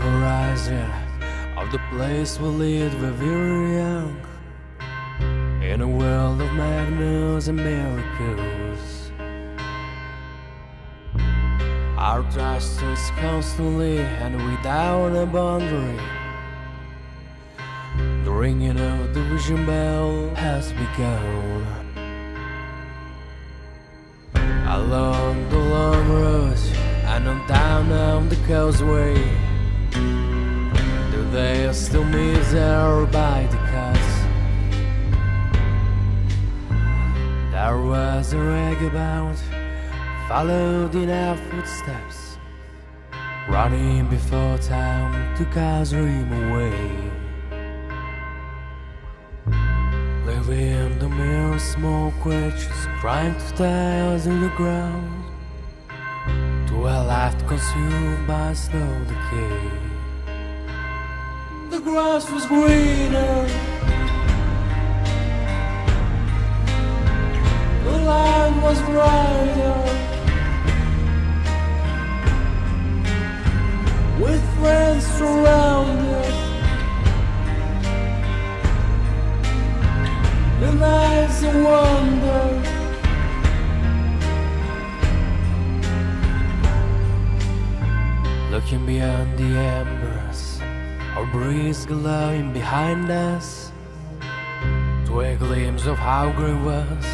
[0.00, 0.90] horizon
[1.56, 4.26] of the place we lived when we were young.
[5.62, 9.12] In a world of magnets and miracles.
[11.98, 16.00] Our trust is constantly and without a boundary.
[18.24, 21.66] The ringing of the vision bell has begun.
[24.66, 25.39] Along
[28.50, 29.14] causeway,
[29.92, 32.02] do they still
[32.50, 34.10] there by the cuts?
[37.52, 39.38] There was a ragabout,
[40.28, 42.38] followed in our footsteps,
[43.48, 47.12] running before time took our dream away.
[50.26, 55.20] Living the mere small creatures crying to die in the ground
[56.80, 59.70] To a life consumed by slow decay.
[61.68, 63.46] The grass was greener.
[67.84, 69.78] The land was brighter.
[74.22, 76.34] With friends surrounded.
[80.60, 82.19] The night's a wonder
[88.70, 90.60] Looking beyond the embers.
[91.16, 93.72] Our breeze glowing behind us.
[95.06, 97.04] To a glimpse of how great was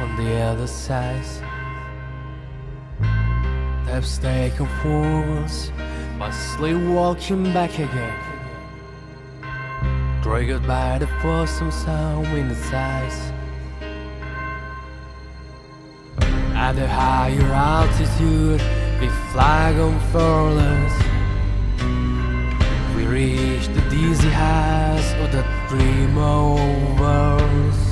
[0.00, 1.24] on the other side.
[3.84, 5.70] Steps taken forwards
[6.18, 8.18] But sleepwalking back again.
[10.20, 13.32] Triggered by the force of sound in its eyes
[16.56, 20.94] At a higher altitude we flag on furlongs
[22.96, 27.83] We reach the dizzy heights of the dream overs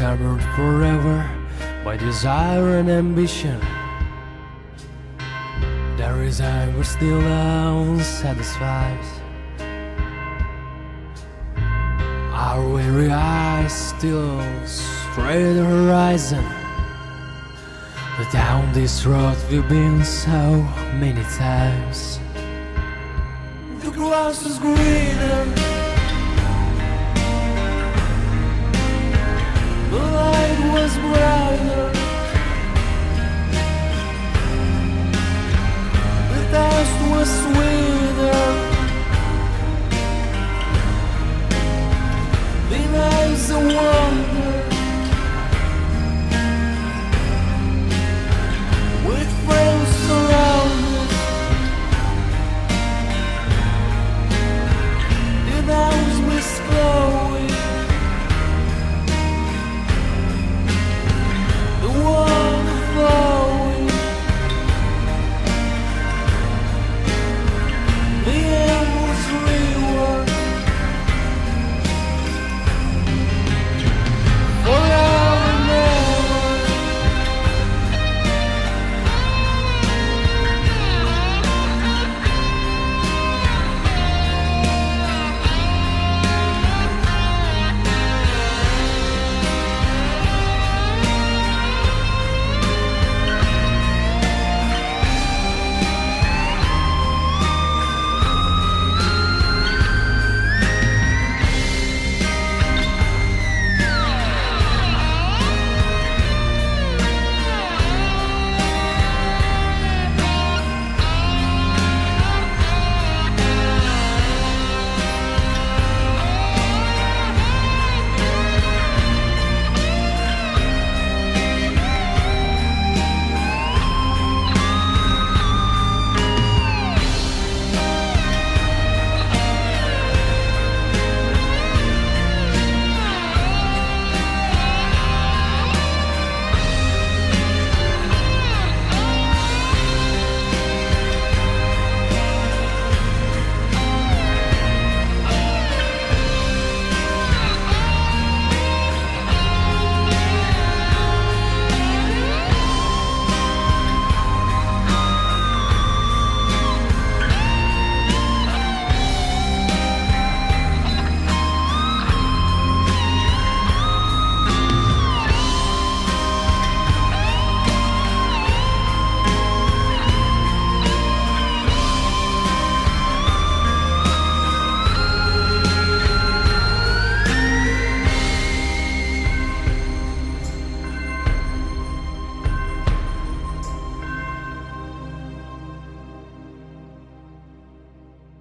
[0.00, 1.30] Uncovered forever
[1.84, 3.60] by desire and ambition.
[5.98, 9.04] There is anger still unsatisfied.
[12.32, 16.46] Our weary eyes still stray the horizon.
[18.16, 20.62] But down this road we've been so
[20.94, 22.18] many times.
[23.80, 25.79] The grass is greener.
[29.98, 31.49] Light was brighter.